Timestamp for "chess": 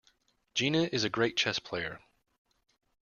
1.37-1.59